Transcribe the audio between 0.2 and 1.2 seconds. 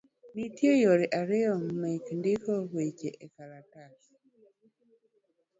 Nitie yore